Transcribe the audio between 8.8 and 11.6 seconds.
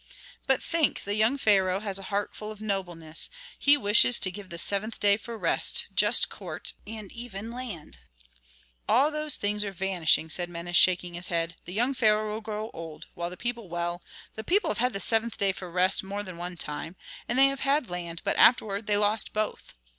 "All those things are vanishing," said Menes, shaking his head.